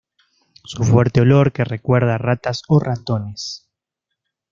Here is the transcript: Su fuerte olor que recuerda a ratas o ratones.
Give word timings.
Su 0.63 0.83
fuerte 0.83 1.21
olor 1.21 1.51
que 1.51 1.63
recuerda 1.63 2.15
a 2.15 2.17
ratas 2.17 2.63
o 2.67 2.79
ratones. 2.79 3.69